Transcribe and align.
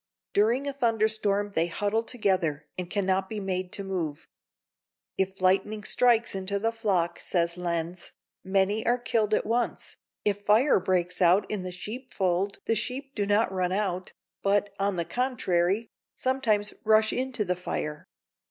During 0.33 0.65
a 0.65 0.73
thunderstorm 0.73 1.51
they 1.51 1.67
huddle 1.67 2.01
together 2.01 2.65
and 2.75 2.89
cannot 2.89 3.29
be 3.29 3.39
made 3.39 3.71
to 3.73 3.83
move. 3.83 4.27
"If 5.15 5.39
lightning 5.41 5.83
strikes 5.83 6.33
into 6.33 6.57
the 6.57 6.71
flock," 6.71 7.19
says 7.19 7.55
Lenz, 7.55 8.11
"many 8.43 8.83
are 8.83 8.97
killed 8.97 9.31
at 9.35 9.45
once; 9.45 9.97
if 10.25 10.43
fire 10.43 10.79
breaks 10.79 11.21
out 11.21 11.45
in 11.51 11.61
the 11.61 11.71
sheepfold 11.71 12.57
the 12.65 12.73
sheep 12.73 13.13
do 13.13 13.27
not 13.27 13.51
run 13.53 13.71
out, 13.71 14.13
but, 14.41 14.73
on 14.79 14.95
the 14.95 15.05
contrary, 15.05 15.87
sometimes 16.15 16.73
rush 16.83 17.13
into 17.13 17.45
the 17.45 17.55
fire." 17.55 18.07